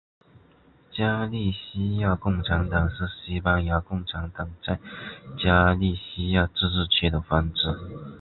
[0.91, 4.79] 加利西亚共产党是西班牙共产党在
[5.37, 7.67] 加利西亚自治区的分支。